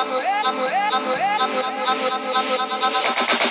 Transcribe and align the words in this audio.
I'm 0.00 0.08
ready. 0.08 0.28
I'm 0.46 0.56
ready. 0.56 0.76
I'm 0.94 1.04
ready. 1.04 1.24
I'm 1.40 1.52
ready. 1.52 1.84
I'm 1.84 1.98
ready. 2.00 2.32
I'm 2.32 2.70
ready. 2.70 2.84
I'm 2.86 2.94
ready. 2.94 3.49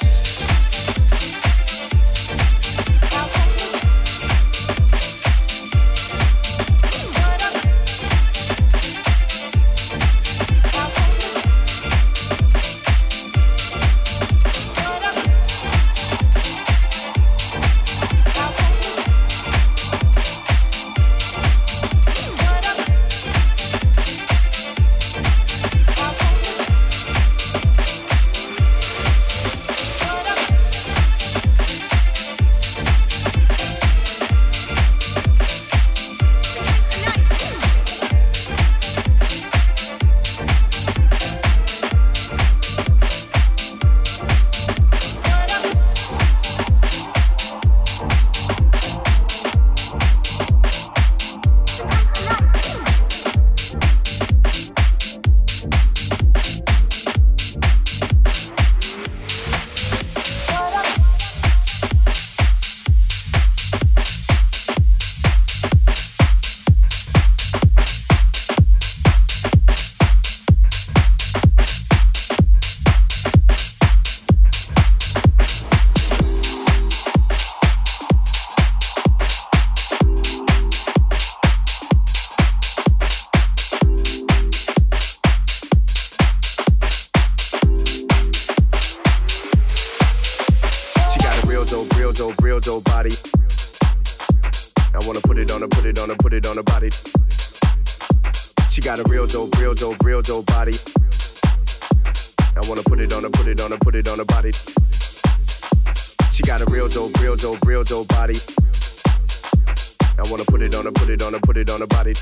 wanna 110.29 110.45
put 110.45 110.61
it 110.61 110.75
on 110.75 110.85
her, 110.85 110.91
put 110.91 111.09
it 111.09 111.21
on 111.23 111.33
her, 111.33 111.39
put 111.39 111.57
it 111.57 111.69
on 111.69 111.79
her 111.79 111.87
body. 111.87 112.13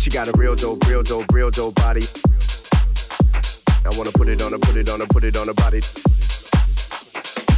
She 0.00 0.10
got 0.10 0.28
a 0.28 0.32
real 0.32 0.56
dope, 0.56 0.84
real 0.88 1.02
dope, 1.02 1.32
real 1.32 1.50
dope 1.50 1.76
body. 1.76 2.02
I 3.84 3.90
wanna 3.96 4.10
put 4.10 4.28
it 4.28 4.42
on 4.42 4.52
her, 4.52 4.58
put 4.58 4.76
it 4.76 4.88
on 4.88 5.00
her, 5.00 5.06
put 5.06 5.22
it 5.22 5.36
on 5.36 5.46
her 5.46 5.54
body. 5.54 5.80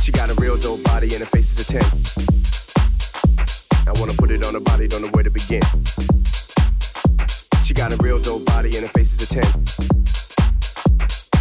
She 0.02 0.12
got 0.12 0.28
a 0.30 0.34
real 0.34 0.56
dope 0.58 0.82
body 0.84 1.14
and 1.14 1.20
her 1.20 1.26
face 1.26 1.58
is 1.58 1.60
a 1.60 1.64
10. 1.64 1.82
I 3.86 3.92
wanna 3.98 4.12
put 4.12 4.30
it 4.30 4.44
on 4.44 4.52
her 4.54 4.60
body, 4.60 4.88
don't 4.88 5.02
know 5.02 5.08
where 5.08 5.24
to 5.24 5.30
begin. 5.30 5.62
She 7.64 7.72
got 7.72 7.92
a 7.92 7.96
real 7.96 8.20
dope 8.20 8.44
body 8.44 8.76
and 8.76 8.86
her 8.86 8.92
face 8.92 9.14
is 9.14 9.22
a 9.22 9.26
10. 9.26 9.44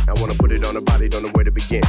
I 0.08 0.14
wanna 0.22 0.36
put 0.36 0.52
it 0.54 0.64
on 0.64 0.76
her 0.76 0.82
body, 0.82 1.10
don't 1.10 1.24
know 1.24 1.32
where 1.34 1.44
to 1.44 1.52
begin. 1.52 1.84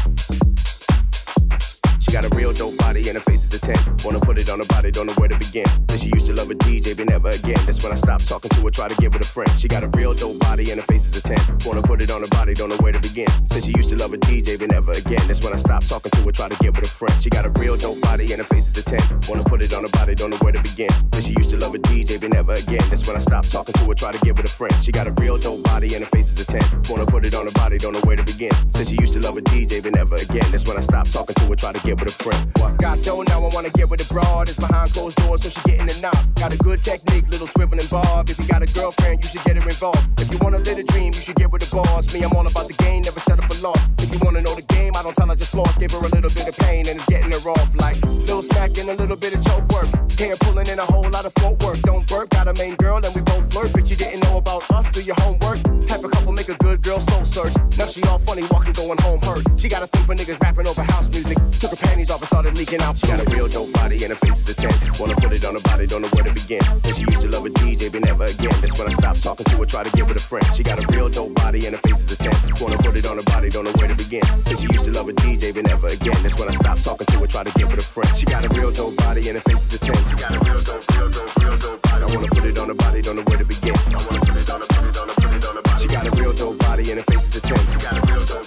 She 2.07 2.13
got 2.13 2.25
a 2.25 2.29
real 2.37 2.53
dope 2.53 2.79
body 2.79 3.09
and 3.09 3.19
her 3.19 3.25
face 3.25 3.43
is 3.45 3.53
a 3.53 3.59
10. 3.59 3.75
Wanna 4.05 4.21
put 4.21 4.39
it 4.39 4.49
on 4.49 4.61
her 4.61 4.65
body, 4.67 4.93
don't 4.93 5.07
know 5.09 5.13
where 5.15 5.27
to 5.27 5.37
begin. 5.39 5.67
Then 5.89 5.99
she 5.99 6.07
used 6.15 6.27
to 6.27 6.35
love 6.35 6.49
a 6.49 6.55
DJ, 6.55 6.97
but 6.97 7.09
never 7.09 7.31
again. 7.31 7.59
That's 7.67 7.83
when 7.83 7.91
I 7.91 7.97
stopped 7.97 8.29
talking 8.29 8.49
to 8.51 8.61
her, 8.61 8.71
try 8.71 8.87
to 8.87 8.95
get 8.95 9.13
with 9.13 9.23
a 9.23 9.27
friend. 9.27 9.51
She 9.59 9.67
got 9.67 9.83
a 9.83 9.89
real 9.89 10.15
dope 10.15 10.39
body 10.39 10.71
and 10.71 10.79
her 10.79 10.87
face 10.87 11.05
is 11.05 11.17
a 11.17 11.21
10. 11.21 11.37
Wanna 11.67 11.83
put 11.83 12.01
it 12.01 12.13
on 12.13 12.21
her 12.21 12.29
body, 12.29 12.55
don't 12.55 12.69
know 12.69 12.77
where 12.77 12.93
to 12.93 13.01
begin. 13.01 13.27
Since 13.51 13.67
she 13.67 13.73
used 13.75 13.91
to 13.91 13.97
love 13.97 14.15
a 14.15 14.19
DJ, 14.19 14.57
but 14.57 14.71
never 14.71 14.93
again. 14.93 15.19
That's 15.27 15.43
when 15.43 15.53
I 15.53 15.57
stopped 15.57 15.89
talking 15.89 16.13
to 16.13 16.21
her, 16.21 16.31
try 16.31 16.49
to 16.49 16.57
get 16.63 16.77
with 16.77 16.85
a 16.85 16.89
friend. 16.89 17.13
She 17.21 17.29
got 17.29 17.45
a 17.45 17.51
real 17.59 17.77
dope 17.77 18.01
body 18.03 18.31
and 18.31 18.39
her 18.39 18.47
face 18.55 18.69
is 18.69 18.77
a 18.79 18.85
10. 18.85 19.01
Wanna 19.29 19.43
put 19.43 19.61
it 19.65 19.75
on 19.75 19.83
her 19.83 19.91
body, 19.99 20.15
don't 20.15 20.31
know 20.31 20.39
where 20.39 20.53
to 20.53 20.63
begin. 20.63 20.91
Said 21.11 21.25
she 21.25 21.33
used 21.33 21.51
to 21.51 21.57
love 21.57 21.75
a 21.75 21.79
DJ, 21.91 22.21
but 22.21 22.31
never 22.31 22.53
again. 22.55 22.87
That's 22.89 23.05
when 23.05 23.17
I 23.17 23.21
stopped 23.21 23.51
talking 23.51 23.73
to 23.73 23.85
her, 23.85 23.95
try 23.95 24.13
to 24.13 24.19
get 24.25 24.37
with 24.37 24.47
a 24.47 24.55
friend. 24.55 24.75
She 24.81 24.93
got 24.93 25.09
a 25.09 25.11
real 25.19 25.39
dope 25.39 25.65
body 25.65 25.93
and 25.97 26.05
her 26.05 26.11
face 26.11 26.31
is 26.31 26.39
a 26.39 26.47
10. 26.47 26.63
Wanna 26.89 27.07
put 27.07 27.27
it 27.27 27.35
on 27.35 27.47
her 27.47 27.53
body, 27.59 27.79
don't 27.79 27.95
know 27.95 28.07
where 28.07 28.15
to 28.17 28.23
begin. 28.23 28.53
Since 28.71 28.91
she 28.91 28.97
used 29.01 29.15
to 29.15 29.21
love 29.21 29.37
a 29.37 29.43
DJ, 29.43 29.83
but 29.83 29.95
never 29.97 30.15
again. 30.15 30.47
That's 30.53 30.67
when 30.69 30.77
I 30.77 30.81
stopped 30.87 31.13
talking 31.13 31.35
to 31.35 31.45
her, 31.47 31.57
try 31.57 31.73
to 31.73 31.81
get 31.87 31.96
get 31.97 32.05
with 32.05 32.21
a 32.21 32.23
friend. 32.23 32.79
Got 32.79 33.03
dough, 33.03 33.23
now 33.23 33.41
I 33.41 33.51
wanna 33.55 33.71
get 33.71 33.89
with 33.89 34.09
a 34.09 34.13
broad. 34.13 34.49
It's 34.49 34.59
behind 34.59 34.93
closed 34.93 35.17
doors, 35.19 35.43
so 35.43 35.49
she 35.49 35.61
getting 35.69 35.91
a 35.91 36.01
knock. 36.01 36.19
Got 36.37 36.53
a 36.53 36.57
good 36.59 36.83
technique, 36.83 37.29
little 37.29 37.47
swivel 37.47 37.79
and 37.79 37.89
bob. 37.91 38.29
If 38.29 38.39
you 38.39 38.47
got 38.47 38.63
a 38.63 38.67
girlfriend, 38.67 39.23
you 39.23 39.29
should 39.31 39.45
get 39.45 39.57
her 39.57 39.69
involved. 39.69 40.21
If 40.21 40.31
you 40.31 40.39
wanna 40.39 40.59
live 40.59 40.79
a 40.79 40.83
dream, 40.85 41.13
you 41.15 41.21
should 41.21 41.37
get 41.37 41.51
with 41.51 41.67
a 41.67 41.75
boss. 41.75 42.13
Me, 42.13 42.23
I'm 42.23 42.33
all 42.33 42.47
about 42.47 42.69
the 42.69 42.75
game, 42.75 43.03
never 43.03 43.21
settle 43.21 43.45
for 43.45 43.61
loss. 43.63 43.89
If 43.99 44.13
you 44.13 44.19
wanna 44.23 44.43
know 44.43 44.55
the 44.55 44.63
game, 44.63 44.93
I 44.95 45.03
don't 45.03 45.15
tell, 45.15 45.31
I 45.31 45.35
just 45.35 45.51
floss. 45.51 45.77
Give 45.79 45.91
her 45.93 45.99
a 45.99 46.09
little 46.09 46.31
bit 46.31 46.49
of 46.49 46.57
pain 46.59 46.87
and 46.89 46.97
it's 46.97 47.07
getting 47.07 47.33
her 47.33 47.51
off 47.51 47.75
like 47.77 47.97
little 48.03 48.43
smack 48.43 48.77
and 48.79 48.89
a 48.91 48.95
little 48.95 49.17
bit 49.17 49.35
of 49.35 49.45
choke 49.45 49.67
work. 49.73 49.89
Hair 50.19 50.37
pulling 50.41 50.67
in 50.69 50.79
a 50.79 50.85
whole 50.85 51.09
lot 51.11 51.25
of 51.25 51.33
footwork. 51.35 51.81
Don't 51.83 52.07
burp, 52.09 52.31
got 52.31 52.49
a 52.49 52.55
main 52.55 52.75
girl 52.77 52.97
and 52.97 53.15
we 53.15 53.21
both 53.23 53.53
flirt, 53.53 53.73
but 53.73 53.89
you 53.91 53.97
didn't 53.97 54.21
know 54.25 54.39
about 54.39 54.69
us. 54.71 54.91
Do 54.91 55.03
your 55.03 55.17
homework. 55.21 55.59
Type 55.87 56.03
of 56.05 56.11
couple 56.11 56.33
make 56.33 56.49
a 56.49 56.57
good 56.57 56.83
girl 56.83 57.01
soul 57.01 57.25
search. 57.25 57.55
Now 57.79 57.87
she 57.87 58.03
all 58.05 58.19
funny, 58.19 58.43
walking, 58.51 58.73
going 58.73 58.99
home 59.03 59.21
hurt. 59.21 59.45
She 59.57 59.69
got 59.69 59.83
a 59.83 59.87
thing 59.87 60.05
for 60.05 60.15
niggas 60.15 60.41
rapping 60.41 60.67
over 60.67 60.83
house 60.83 61.09
music. 61.09 61.39
Took 61.61 61.73
a 61.73 61.77
panties 61.87 62.11
off 62.11 62.21
and 62.21 62.29
started 62.29 62.59
leaking 62.59 62.83
out. 62.83 62.99
She 62.99 63.07
got 63.07 63.21
a 63.21 63.27
real 63.35 63.49
dope 63.49 63.73
body 63.73 64.03
and 64.03 64.11
her 64.13 64.19
face 64.19 64.43
is 64.43 64.49
a 64.51 64.55
10. 64.55 64.99
Wanna 64.99 65.15
put 65.15 65.33
it 65.33 65.45
on 65.45 65.55
her 65.55 65.61
body, 65.61 65.87
don't 65.87 66.03
know 66.03 66.13
where 66.15 66.25
to 66.25 66.35
begin. 66.35 66.63
And 66.85 66.93
she 66.95 67.03
used 67.03 67.23
to 67.23 67.29
love 67.29 67.47
a 67.47 67.51
DJ, 67.51 67.91
but 67.93 68.03
never 68.05 68.25
again. 68.25 68.55
That's 68.61 68.77
when 68.79 68.89
I 68.89 68.93
stopped 68.93 69.23
talking 69.23 69.47
to 69.47 69.57
her, 69.59 69.67
try 69.67 69.83
to 69.85 69.91
get 69.91 70.07
with 70.07 70.17
a 70.17 70.27
friend. 70.31 70.47
She 70.55 70.63
got 70.63 70.83
a 70.83 70.87
real 70.95 71.09
dope 71.09 71.35
body 71.35 71.67
and 71.67 71.75
her 71.77 71.83
face 71.87 72.01
is 72.03 72.11
a 72.13 72.17
10. 72.17 72.33
Wanna 72.61 72.79
put 72.79 72.97
it 72.97 73.07
on 73.07 73.17
her 73.17 73.29
body, 73.31 73.49
don't 73.51 73.65
know 73.65 73.77
where 73.79 73.89
to 73.89 73.95
begin. 73.95 74.23
Since 74.45 74.61
she 74.61 74.69
used 74.71 74.85
to 74.85 74.93
love 74.93 75.09
a 75.09 75.13
DJ, 75.13 75.55
but 75.55 75.67
never 75.67 75.87
again. 75.87 76.19
That's 76.23 76.39
when 76.39 76.49
I 76.49 76.55
stopped 76.55 76.83
talking 76.85 77.07
to 77.07 77.17
her, 77.21 77.27
try 77.27 77.45
to 77.45 77.53
get 77.59 77.69
with 77.69 77.79
a 77.79 77.89
friend. 77.95 78.11
She 78.17 78.27
got 78.27 78.45
a 78.45 78.49
real 78.57 78.71
dope 78.73 78.97
body 78.97 79.29
and 79.29 79.37
her 79.39 79.45
face 79.49 79.63
is 79.67 79.75
a 79.75 79.79
10. 79.79 79.95
She 79.95 80.17
got 80.17 80.35
a 80.35 80.41
real 80.43 80.63
dope, 80.63 80.85
real 80.97 81.11
dope, 81.11 81.37
real 81.39 81.57
dope 81.59 81.83
body. 81.83 82.03
I 82.03 82.07
wanna 82.15 82.29
put 82.29 82.45
it 82.45 82.59
on 82.59 82.69
her 82.69 82.75
body, 82.75 83.03
don't 83.03 83.17
know 83.17 83.27
where 83.27 83.39
to 83.39 83.45
begin. 83.45 83.77
I 83.77 84.01
wanna 84.05 84.21
put 84.27 84.37
it 84.37 84.51
on 84.51 84.61
her, 84.61 84.67
put 84.67 84.85
it 84.91 84.97
on 84.99 85.09
her, 85.09 85.15
put 85.15 85.33
it 85.37 85.45
on 85.47 85.57
her 85.57 85.63
body. 85.63 85.83
She 85.83 85.89
got 85.89 86.07
a 86.07 86.11
real 86.19 86.33
dope 86.33 86.59
body 86.59 86.91
and 86.91 86.99
her 87.01 87.07
face 87.11 87.29
is 87.29 87.37
a 87.37 87.41
10. 87.41 87.57
She 87.57 87.79
got 87.85 87.97
a 87.97 88.13
real 88.13 88.25
dope 88.27 88.46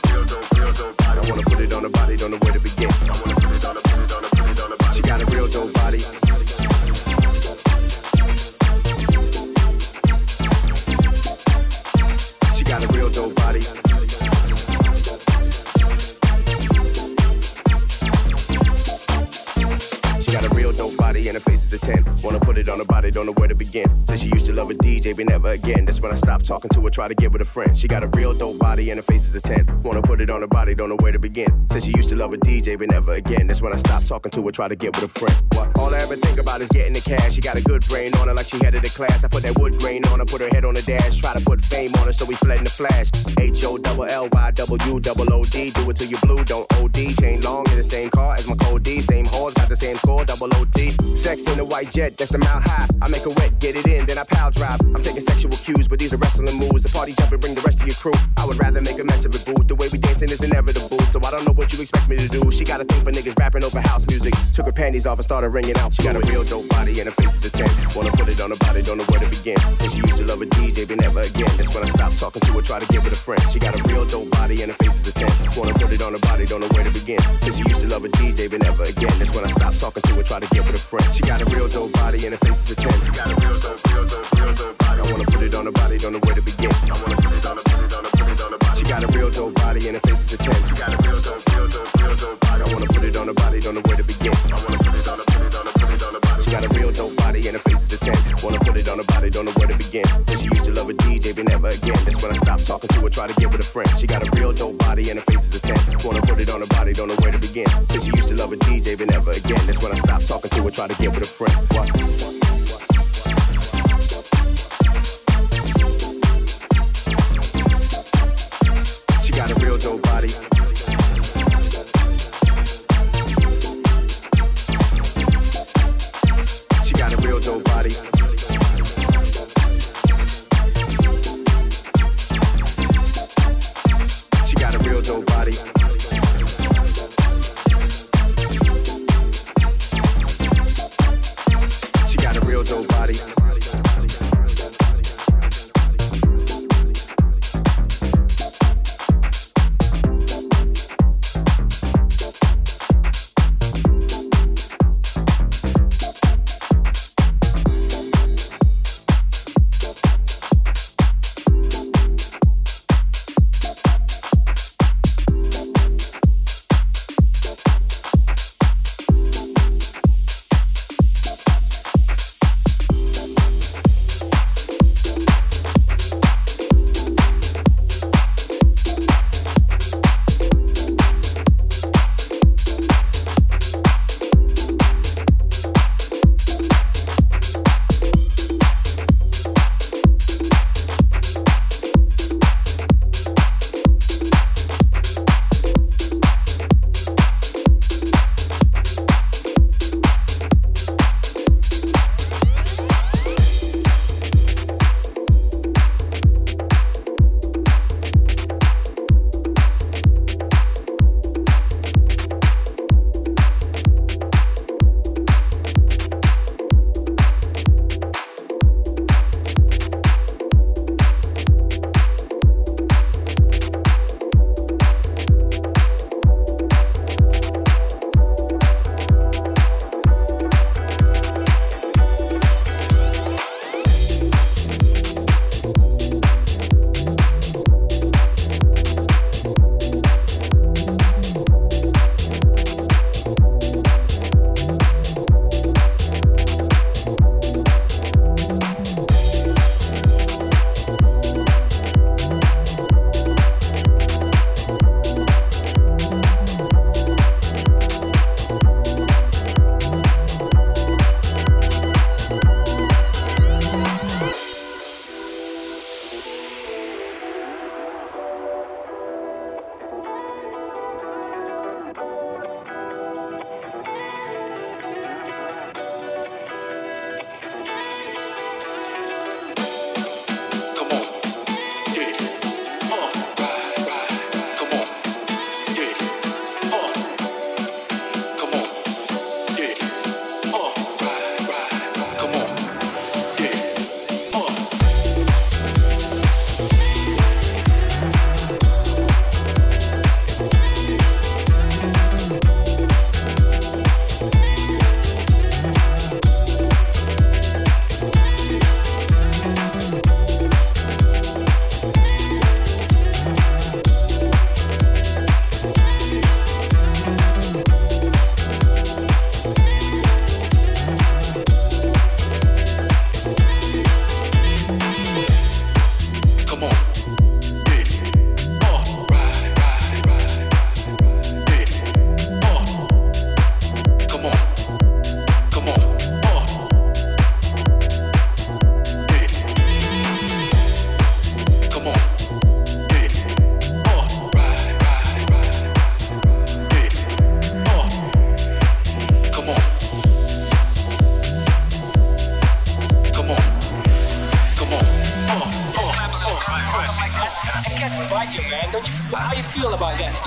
again. 25.50 25.89
When 26.00 26.14
I 26.14 26.16
stop 26.16 26.44
talking 26.44 26.70
to 26.70 26.82
her, 26.82 26.90
try 26.90 27.10
to 27.10 27.16
get 27.16 27.32
with 27.34 27.42
a 27.42 27.46
friend. 27.46 27.78
She 27.78 27.88
got 27.88 28.04
a 28.04 28.08
real 28.08 28.34
dope 28.34 28.58
body 28.58 28.90
and 28.90 28.98
her 28.98 29.04
face 29.04 29.26
is 29.26 29.36
a 29.36 29.42
10. 29.42 29.84
Wanna 29.84 30.02
put 30.02 30.22
it 30.22 30.30
on 30.30 30.40
her 30.40 30.48
body, 30.48 30.74
don't 30.74 30.88
know 30.88 30.96
where 30.96 31.12
to 31.12 31.20
begin. 31.20 31.68
Says 31.70 31.84
she 31.84 31.92
used 31.92 32.08
to 32.10 32.16
love 32.16 32.32
a 32.32 32.38
DJ, 32.38 32.78
but 32.78 32.90
never 32.90 33.14
again. 33.14 33.48
That's 33.48 33.62
when 33.62 33.74
I 33.74 33.76
stop 33.76 34.04
talking 34.04 34.32
to 34.32 34.46
her, 34.46 34.52
try 34.52 34.70
to 34.70 34.78
get 34.78 34.96
with 34.96 35.04
a 35.04 35.20
friend. 35.20 35.36
What? 35.54 35.78
All 35.78 35.94
I 35.94 36.00
ever 36.00 36.16
think 36.16 36.40
about 36.40 36.62
is 36.62 36.70
getting 36.70 36.94
the 36.94 37.02
cash. 37.02 37.34
She 37.34 37.42
got 37.42 37.58
a 37.58 37.62
good 37.62 37.86
brain 37.88 38.16
on 38.16 38.30
her 38.30 38.34
like 38.34 38.48
she 38.48 38.58
headed 38.64 38.84
to 38.84 38.90
class. 38.90 39.26
I 39.26 39.28
put 39.28 39.44
that 39.44 39.60
wood 39.60 39.78
grain 39.80 40.06
on 40.06 40.20
her, 40.20 40.26
put 40.26 40.40
her 40.40 40.48
head 40.50 40.64
on 40.64 40.74
the 40.74 40.82
dash. 40.84 41.18
Try 41.18 41.34
to 41.34 41.42
put 41.42 41.60
fame 41.60 41.94
on 41.96 42.06
her, 42.06 42.14
so 42.14 42.24
we 42.26 42.36
fled 42.36 42.60
in 42.60 42.64
the 42.64 42.70
flash. 42.70 43.10
H 43.38 43.64
O 43.66 43.78
double 43.78 44.06
L 44.06 44.30
Y 44.32 44.52
W 44.52 45.00
double 45.02 45.34
O 45.34 45.44
D. 45.44 45.72
Do 45.72 45.90
it 45.90 45.98
till 45.98 46.08
you 46.08 46.18
blue, 46.20 46.44
don't 46.46 46.72
OD. 46.76 47.14
Chain 47.20 47.42
long 47.42 47.70
in 47.72 47.76
the 47.76 47.84
same 47.84 48.10
car 48.10 48.36
as 48.36 48.48
my 48.48 48.56
code 48.56 48.84
D. 48.84 49.02
Same 49.02 49.26
horse, 49.26 49.54
got 49.54 49.68
the 49.68 49.76
same 49.76 49.98
score, 49.98 50.24
double 50.24 50.50
OT. 50.56 50.96
Sex 51.16 51.46
in 51.46 51.58
the 51.58 51.66
white 51.66 51.92
jet, 51.92 52.18
that's 52.18 52.32
the 52.32 52.38
mile 52.38 52.62
high. 52.62 52.88
I 53.02 53.10
make 53.10 53.24
her 53.24 53.32
wet, 53.32 53.60
get 53.60 53.76
it 53.76 53.86
in, 53.86 54.06
then 54.06 54.18
I 54.18 54.24
pile 54.24 54.52
drive. 54.52 54.80
I'm 54.82 55.02
taking 55.02 55.22
sexual 55.22 55.52
cues 55.52 55.89
but 55.90 55.98
these 55.98 56.14
are 56.14 56.18
wrestling 56.18 56.56
moves. 56.56 56.84
The 56.84 56.90
party 56.90 57.14
jumping, 57.18 57.40
bring 57.40 57.56
the 57.56 57.62
rest 57.62 57.82
of 57.82 57.88
your 57.88 57.98
crew. 57.98 58.14
I 58.38 58.46
would 58.46 58.60
rather 58.62 58.80
make 58.80 59.00
a 59.00 59.04
mess 59.04 59.26
of 59.26 59.34
it, 59.34 59.44
boo. 59.44 59.58
The 59.64 59.76
way 59.76 59.90
we 59.90 59.98
dancing 59.98 60.30
is 60.30 60.42
inevitable, 60.42 61.02
so 61.10 61.20
I 61.26 61.32
don't 61.32 61.44
know 61.46 61.52
what 61.52 61.74
you 61.74 61.82
expect 61.82 62.08
me 62.08 62.16
to 62.18 62.30
do. 62.30 62.40
She 62.52 62.64
got 62.64 62.80
a 62.80 62.86
thing 62.86 63.04
for 63.04 63.12
niggas 63.12 63.38
rapping 63.40 63.64
over 63.64 63.82
house 63.82 64.06
music. 64.08 64.34
Took 64.54 64.68
her 64.68 64.72
panties 64.72 65.06
off 65.10 65.18
and 65.18 65.26
started 65.26 65.50
ringing 65.50 65.76
out. 65.78 65.94
She 65.94 66.04
got 66.04 66.16
a 66.16 66.22
real 66.30 66.44
dope 66.46 66.70
body 66.70 66.94
and 67.02 67.10
her 67.10 67.16
face 67.18 67.42
is 67.42 67.46
a 67.46 67.52
10. 67.52 67.66
Wanna 67.98 68.12
put 68.14 68.30
it 68.30 68.40
on 68.40 68.52
her 68.52 68.62
body, 68.62 68.84
don't 68.84 68.98
know 69.02 69.10
where 69.10 69.20
to 69.20 69.30
begin. 69.30 69.58
And 69.82 69.90
she 69.90 69.98
used 69.98 70.18
to 70.18 70.26
love 70.26 70.42
a 70.42 70.46
DJ, 70.46 70.88
but 70.88 71.02
never 71.02 71.22
again. 71.26 71.50
That's 71.58 71.74
when 71.74 71.84
I 71.84 71.90
stopped 71.90 72.20
talking 72.20 72.42
to 72.42 72.52
her, 72.54 72.62
try 72.62 72.80
to 72.80 72.88
get 72.94 73.04
with 73.04 73.14
a 73.14 73.22
friend. 73.22 73.42
She 73.50 73.58
got 73.58 73.74
a 73.74 73.82
real 73.90 74.06
dope 74.06 74.30
body 74.32 74.62
and 74.62 74.70
her 74.72 74.78
face 74.78 74.94
is 75.02 75.08
a 75.10 75.14
10. 75.14 75.58
Wanna 75.58 75.74
put 75.74 75.90
it 75.92 76.02
on 76.06 76.14
her 76.14 76.24
body, 76.30 76.46
don't 76.46 76.62
know 76.62 76.70
where 76.70 76.86
to 76.86 76.94
begin. 76.94 77.20
Since 77.42 77.58
she 77.58 77.64
used 77.66 77.82
to 77.82 77.90
love 77.90 78.06
a 78.06 78.10
DJ, 78.10 78.50
but 78.50 78.62
never 78.62 78.84
again. 78.84 79.14
That's 79.18 79.34
when 79.34 79.44
I 79.44 79.50
stopped 79.50 79.80
talking 79.80 80.04
to 80.06 80.14
her, 80.14 80.24
try 80.24 80.40
to 80.40 80.50
get 80.54 80.64
with 80.66 80.78
a 80.78 80.84
friend. 80.86 81.06
She 81.14 81.22
got 81.26 81.42
a 81.42 81.46
real 81.50 81.68
dope 81.68 81.92
body 81.94 82.30
and 82.30 82.38
her 82.38 82.42
face 82.46 82.70
is 82.70 82.72
a 82.72 82.76
10. 82.78 82.94
She 83.02 83.12
got 83.18 83.26
a 83.34 83.36
real 83.42 83.58
dope, 83.58 83.82
real 83.90 84.06
dope, 84.06 84.32
real 84.38 84.54
dope. 84.54 84.89
I 85.10 85.12
wanna 85.12 85.26
put 85.26 85.42
it 85.42 85.56
on 85.56 85.66
her 85.66 85.72
body, 85.72 85.98
don't 85.98 86.14
know 86.14 86.20
where 86.22 86.36
to 86.36 86.42
begin. 86.42 86.70
I 86.70 86.94
wanna 87.02 87.18
put 87.18 87.34
it 87.34 87.46
on 87.50 87.58
her, 87.58 87.64
put 87.66 87.82
it 87.82 87.94
on 87.98 88.06
her, 88.06 88.12
put 88.14 88.30
it 88.30 88.42
on 88.46 88.52
her 88.54 88.58
body. 88.62 88.78
She 88.78 88.86
got 88.86 89.02
a 89.02 89.08
real 89.10 89.32
dope 89.32 89.56
body 89.56 89.88
and 89.90 89.98
her 89.98 90.04
face 90.06 90.22
is 90.22 90.34
a 90.34 90.38
10. 90.38 90.54
She 90.54 90.74
got 90.78 90.94
a 90.94 90.98
real 91.02 91.18
dope, 91.18 91.50
real 91.50 91.68
dope, 91.68 91.98
real 91.98 92.16
dope 92.16 92.40
body. 92.46 92.62
I 92.62 92.68
wanna 92.70 92.86
put 92.86 93.04
it 93.04 93.18
on 93.18 93.26
her 93.26 93.34
body, 93.34 93.60
don't 93.60 93.74
know 93.74 93.82
where 93.90 93.98
to 93.98 94.04
begin. 94.06 94.38
I 94.38 94.54
wanna 94.54 94.78
put 94.78 94.94
it 94.94 95.08
on 95.10 95.18
her, 95.18 95.26
put 95.26 95.42
it 95.42 95.56
on 95.58 95.66
her, 95.66 95.74
put 95.82 95.90
it 95.90 96.04
on 96.06 96.14
her 96.14 96.22
body. 96.22 96.44
She 96.46 96.52
got 96.54 96.62
a 96.62 96.70
real 96.78 96.92
dope 96.94 97.16
body 97.18 97.42
and 97.50 97.58
her 97.58 97.64
face 97.66 97.90
is 97.90 97.94
a 97.94 97.98
10. 97.98 98.14
Wanna 98.46 98.60
put 98.62 98.78
it 98.78 98.86
on 98.86 98.98
her 99.02 99.10
body, 99.10 99.30
don't 99.34 99.46
know 99.50 99.56
where 99.58 99.70
to 99.74 99.78
begin. 99.82 100.06
And 100.30 100.38
she 100.38 100.46
used 100.46 100.66
to 100.70 100.74
love 100.78 100.90
a 100.90 100.94
DJ, 100.94 101.34
but 101.34 101.46
never 101.50 101.70
again. 101.74 101.98
That's 102.06 102.22
when 102.22 102.30
I 102.30 102.38
stopped 102.38 102.70
talking 102.70 102.90
to 102.94 103.00
her, 103.02 103.10
try 103.10 103.26
to 103.26 103.34
get 103.42 103.50
with 103.50 103.66
a 103.66 103.70
friend. 103.74 103.90
She 103.98 104.06
got 104.06 104.22
a 104.22 104.30
real 104.38 104.54
dope 104.54 104.78
body 104.78 105.10
and 105.10 105.18
her 105.18 105.26
face 105.26 105.42
is 105.50 105.58
a 105.58 105.62
10. 105.74 106.06
Wanna 106.06 106.22
put 106.22 106.38
it 106.38 106.54
on 106.54 106.62
her 106.62 106.70
body, 106.70 106.94
don't 106.94 107.10
know 107.10 107.18
where 107.26 107.34
to 107.34 107.42
begin. 107.42 107.66
Since 107.90 108.06
she 108.06 108.12
used 108.14 108.30
to 108.30 108.36
love 108.38 108.54
a 108.54 108.58
DJ, 108.62 108.94
but 108.94 109.10
never 109.10 109.32
again. 109.34 109.58
That's 109.66 109.82
when 109.82 109.90
I 109.92 109.98
stopped 109.98 110.30
talking 110.30 110.54
to 110.54 110.62
her, 110.70 110.70
try 110.70 110.86
to 110.86 110.98
get 111.02 111.10
with 111.10 111.26
a 111.26 111.34
friend. 111.34 111.58
What? 111.74 111.90
She 111.98 112.89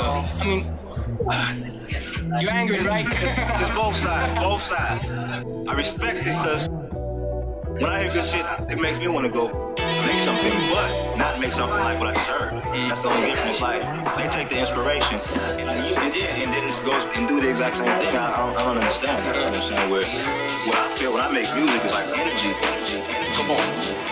stuff? 0.03 0.43
I 0.43 0.47
mean, 0.47 2.41
you're 2.41 2.51
angry, 2.51 2.81
right? 2.81 3.07
it's 3.09 3.75
both 3.75 3.97
sides. 3.97 4.39
Both 4.41 4.63
sides. 4.63 5.11
I 5.69 5.75
respect 5.75 6.27
it 6.27 6.37
because 6.37 6.69
when 7.81 7.91
I 7.91 8.05
hear 8.05 8.13
good 8.13 8.25
shit, 8.25 8.47
it 8.71 8.81
makes 8.81 8.99
me 8.99 9.09
want 9.09 9.27
to 9.27 9.33
go 9.33 9.75
make 10.07 10.21
something, 10.21 10.53
but 10.71 11.17
not 11.17 11.39
make 11.41 11.53
something 11.53 11.79
like 11.79 11.99
what 11.99 12.17
I 12.17 12.19
heard. 12.19 12.53
That's 12.89 13.01
the 13.01 13.09
only 13.09 13.31
difference. 13.31 13.61
Like 13.61 13.83
they 14.17 14.29
take 14.29 14.49
the 14.49 14.59
inspiration 14.59 15.21
and, 15.39 16.15
yeah, 16.15 16.43
and 16.43 16.53
then 16.53 16.63
goes 16.85 17.05
and 17.15 17.29
do 17.29 17.41
the 17.41 17.49
exact 17.49 17.77
same 17.77 17.87
thing. 17.87 18.17
I, 18.17 18.35
I, 18.35 18.37
don't, 18.39 18.57
I 18.57 18.65
don't 18.65 18.79
understand. 18.79 19.25
You 19.27 19.33
know 19.33 19.51
what 19.51 19.63
saying? 19.63 19.91
Where 19.91 20.03
what 20.67 20.79
I 20.79 20.97
feel 20.97 21.13
when 21.13 21.23
I 21.23 21.31
make 21.31 21.49
music 21.55 21.85
is 21.85 21.93
like 21.93 22.19
energy. 22.19 22.53
Come 23.35 23.51
on. 23.53 24.12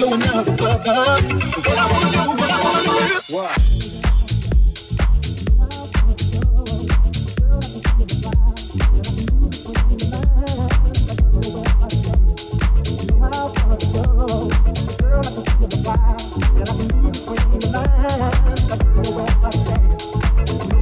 What 0.00 0.06
I 0.06 1.90
wanna 1.90 2.10
do, 2.12 2.18
what 2.30 2.50
I 2.50 2.62
wanna 2.62 2.84
do. 19.72 19.77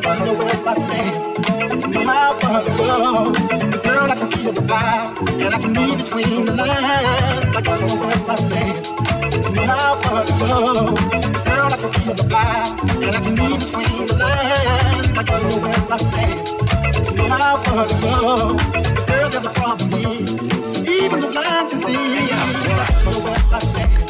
don't 0.00 0.24
know 0.24 0.34
where 0.34 0.68
I 0.68 0.74
stand. 0.74 1.92
No, 1.92 2.00
how 2.06 2.38
far 2.40 2.64
to 2.64 2.70
go. 2.76 3.32
Girl, 3.82 4.10
I 4.10 4.16
can 4.16 4.30
feel 4.32 4.52
the 4.52 4.60
vibes, 4.60 5.18
and 5.44 5.54
I 5.54 5.58
can 5.58 5.74
read 5.74 5.98
between 5.98 6.44
the 6.46 6.52
lines. 6.54 7.56
I 7.56 7.60
know 7.60 7.96
where 8.00 8.20
I 8.28 8.36
stand. 8.36 8.76
No, 9.54 9.62
how 9.66 9.94
far 10.00 10.24
to 10.24 10.32
go. 10.38 10.48
Girl, 11.44 11.66
I 11.66 11.76
can 11.76 11.92
feel 11.92 12.14
the 12.14 12.26
vibes, 12.32 12.80
and 13.04 13.16
I 13.16 13.20
can 13.20 13.34
read 13.36 13.60
between 13.60 14.06
the 14.06 14.16
lines. 14.16 15.08
I 15.18 15.22
know 15.22 15.58
where 15.64 15.84
I 15.90 15.96
stand. 15.96 17.16
No, 17.16 17.24
how 17.28 17.56
far 17.64 17.86
to 17.86 17.94
go. 18.00 18.10
Girl, 19.06 19.28
there's 19.30 19.44
a 19.44 19.50
problem 19.50 19.92
here. 19.92 20.22
Even 21.04 21.20
the 21.20 21.28
blind 21.30 21.70
can 21.70 21.78
see. 21.80 21.94
I 21.94 22.86
don't 22.88 23.04
know 23.04 23.20
where 23.24 23.36
I 23.52 23.58
stand. 23.58 24.09